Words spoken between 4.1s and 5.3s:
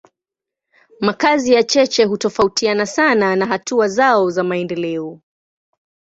za maendeleo.